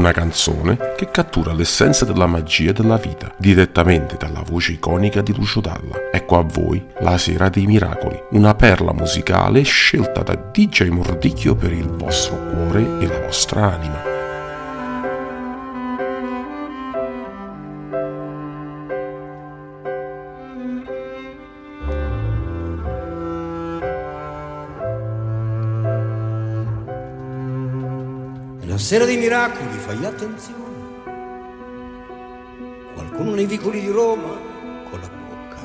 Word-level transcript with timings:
Una 0.00 0.12
canzone 0.12 0.94
che 0.96 1.10
cattura 1.10 1.52
l'essenza 1.52 2.06
della 2.06 2.24
magia 2.24 2.72
della 2.72 2.96
vita, 2.96 3.34
direttamente 3.36 4.16
dalla 4.16 4.42
voce 4.42 4.72
iconica 4.72 5.20
di 5.20 5.34
Lucio 5.34 5.60
Dalla. 5.60 6.08
Ecco 6.10 6.38
a 6.38 6.42
voi 6.42 6.82
La 7.00 7.18
Sera 7.18 7.50
dei 7.50 7.66
Miracoli, 7.66 8.18
una 8.30 8.54
perla 8.54 8.94
musicale 8.94 9.60
scelta 9.60 10.22
da 10.22 10.36
DJ 10.36 10.88
Mordicchio 10.88 11.54
per 11.54 11.72
il 11.72 11.86
vostro 11.86 12.34
cuore 12.50 12.80
e 12.98 13.06
la 13.06 13.20
vostra 13.26 13.74
anima. 13.74 14.09
Sera 28.90 29.04
dei 29.04 29.18
miracoli 29.18 29.78
fai 29.78 30.04
attenzione. 30.04 30.58
Qualcuno 32.92 33.34
nei 33.34 33.46
vicoli 33.46 33.82
di 33.82 33.88
Roma 33.88 34.36
con 34.90 34.98
la 34.98 35.08
bocca 35.28 35.58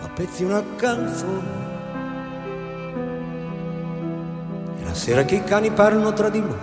fa 0.00 0.08
pezzi 0.08 0.42
una 0.42 0.60
canzone. 0.74 1.46
E 4.76 4.84
la 4.84 4.94
sera 4.94 5.22
che 5.22 5.36
i 5.36 5.44
cani 5.44 5.70
parlano 5.70 6.12
tra 6.12 6.28
di 6.30 6.40
loro 6.40 6.56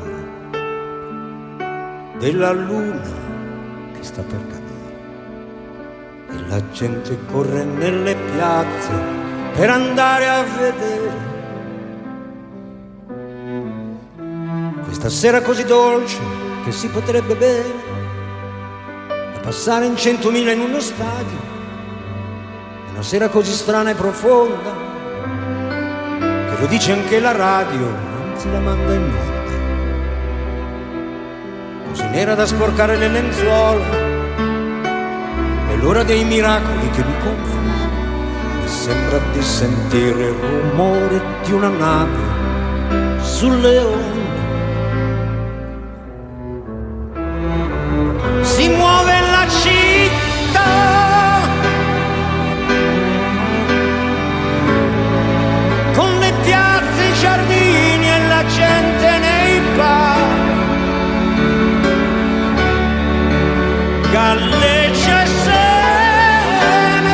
della 2.19 2.51
luna 2.51 3.09
che 3.93 4.03
sta 4.03 4.21
per 4.21 4.47
cadere. 4.47 4.97
E 6.27 6.47
la 6.49 6.71
gente 6.71 7.17
corre 7.31 7.63
nelle 7.63 8.17
piazze 8.33 8.91
per 9.53 9.69
andare 9.69 10.27
a 10.27 10.43
vedere. 10.43 11.34
Questa 15.05 15.21
sera 15.21 15.41
così 15.43 15.65
dolce 15.65 16.17
che 16.63 16.71
si 16.71 16.87
potrebbe 16.89 17.35
bere 17.35 17.71
e 19.35 19.39
passare 19.39 19.85
in 19.85 19.95
centomila 19.95 20.51
in 20.51 20.61
uno 20.61 20.79
stadio. 20.79 21.37
Una 22.89 23.03
sera 23.03 23.29
così 23.29 23.51
strana 23.51 23.91
e 23.91 23.93
profonda 23.93 24.73
che 26.49 26.59
lo 26.59 26.65
dice 26.65 26.93
anche 26.93 27.19
la 27.19 27.33
radio, 27.33 27.87
anzi 28.31 28.51
la 28.51 28.59
manda 28.59 28.93
in 28.95 29.03
onda. 29.03 29.53
Così 31.89 32.07
nera 32.07 32.33
da 32.33 32.47
sporcare 32.47 32.97
le 32.97 33.07
lenzuola. 33.07 33.85
È 35.69 35.75
l'ora 35.81 36.01
dei 36.01 36.23
miracoli 36.23 36.89
che 36.89 37.03
mi 37.03 37.13
confonde. 37.19 37.89
Mi 38.59 38.67
sembra 38.67 39.19
di 39.33 39.43
sentire 39.43 40.29
il 40.29 40.33
rumore 40.33 41.21
di 41.43 41.51
una 41.51 41.69
nave 41.69 43.21
sulle 43.21 43.77
onde. 43.77 44.34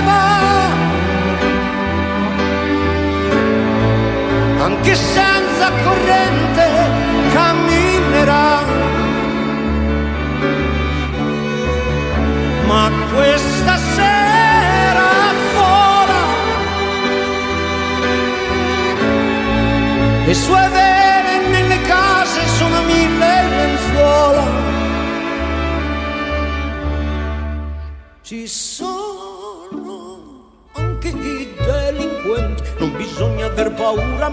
Va. 0.05 0.69
Anche 4.63 4.95
senza 4.95 5.71
corrente 5.83 6.40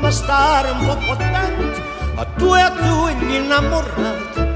ma 0.00 0.10
stare 0.10 0.70
un 0.70 0.84
po' 0.84 1.12
attenti 1.12 1.82
a 2.16 2.26
due 2.36 2.60
a 2.60 2.70
due 2.70 3.14
gli 3.14 3.34
innamorati 3.34 4.48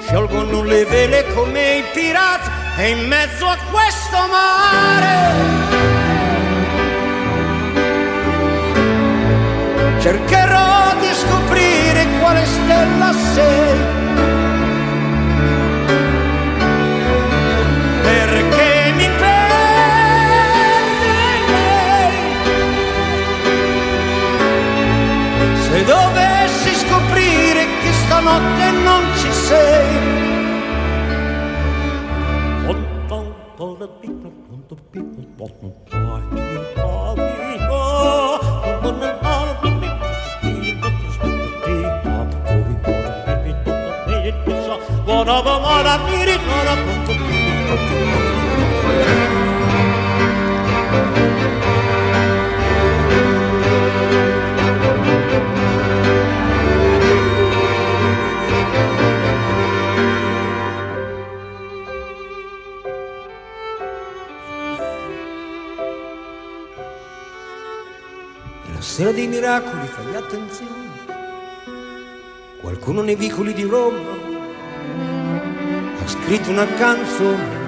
sciolgono 0.00 0.62
le 0.62 0.84
vele 0.84 1.24
come 1.34 1.78
i 1.78 1.82
pirati 1.92 2.48
e 2.76 2.90
in 2.90 3.06
mezzo 3.08 3.46
a 3.46 3.56
questo 3.70 4.16
mare. 4.30 5.72
Cercherò 10.00 10.94
di 11.00 11.14
scoprire 11.14 12.06
quale 12.20 12.44
stella 12.44 13.12
sei 13.32 14.03
che 28.24 28.30
stanotte 28.30 28.70
non 28.84 29.02
ci 29.16 29.32
sei 29.32 30.32
La 46.64 48.33
sera 68.94 69.10
dei 69.10 69.26
miracoli 69.26 69.88
fai 69.88 70.14
attenzione. 70.14 70.86
Qualcuno 72.60 73.02
nei 73.02 73.16
vicoli 73.16 73.52
di 73.52 73.64
Roma 73.64 74.12
ha 76.00 76.06
scritto 76.06 76.50
una 76.50 76.64
canzone. 76.64 77.62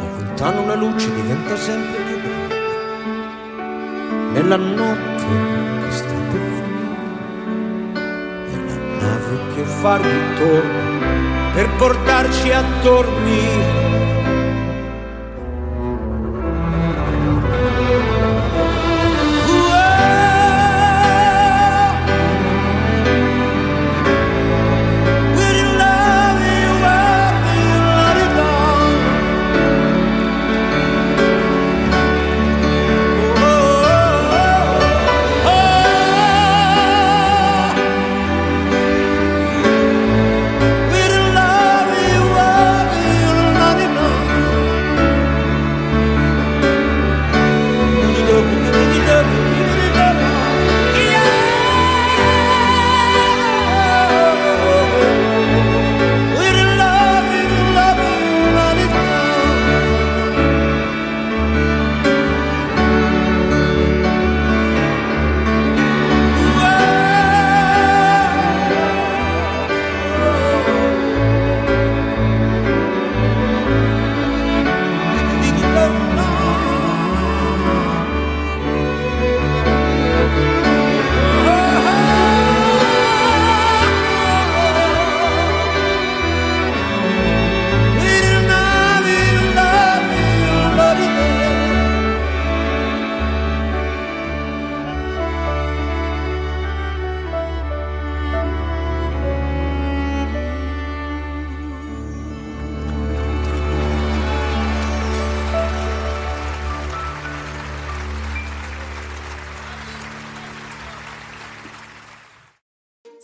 Da 0.00 0.06
lontano 0.10 0.62
una 0.62 0.74
luce 0.74 1.14
diventa 1.14 1.56
sempre 1.56 2.02
più 2.02 2.20
grande. 2.20 2.56
Nella 4.32 4.56
notte 4.56 5.24
che 5.84 5.92
sta 5.92 6.14
per 6.32 6.40
finire. 6.56 7.92
È 8.50 8.56
la 8.56 8.76
nave 9.06 9.54
che 9.54 9.62
fa 9.62 9.96
ritorno 9.98 11.52
per 11.54 11.68
portarci 11.76 12.50
a 12.50 12.64
dormire. 12.82 13.83